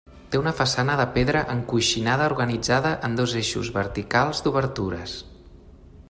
Té 0.33 0.37
una 0.43 0.51
façana 0.59 0.93
de 0.99 1.03
pedra 1.17 1.43
encoixinada 1.55 2.29
organitzada 2.31 2.93
en 3.09 3.19
dos 3.21 3.35
eixos 3.43 3.69
verticals 3.77 4.41
d'obertures. 4.47 5.17